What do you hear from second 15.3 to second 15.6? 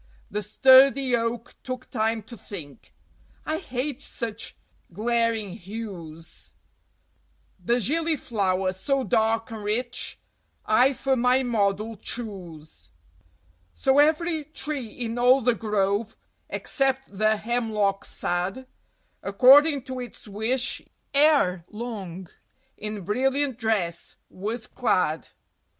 the